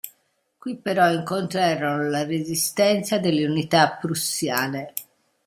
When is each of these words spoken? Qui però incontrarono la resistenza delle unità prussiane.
Qui 0.57 0.77
però 0.77 1.11
incontrarono 1.13 2.09
la 2.09 2.23
resistenza 2.23 3.19
delle 3.19 3.45
unità 3.45 3.99
prussiane. 4.01 4.93